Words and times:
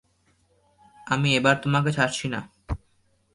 আমি 1.07 1.29
এবার 1.35 1.55
তোমাকে 1.55 1.89
ছাড়ছি 1.91 2.25
না। 2.27 2.39